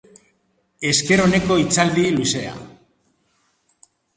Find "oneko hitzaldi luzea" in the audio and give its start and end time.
1.27-2.57